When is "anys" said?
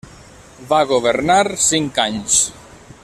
2.09-2.39